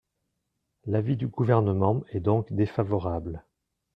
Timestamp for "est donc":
2.09-2.51